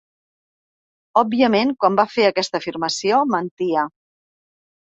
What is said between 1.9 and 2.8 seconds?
va fer aquesta